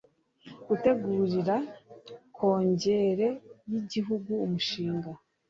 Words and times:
Gutegurira 0.67 1.55
Kongere 2.35 3.27
y 3.69 3.73
Igihugu 3.81 4.31
umushinga 4.45 5.09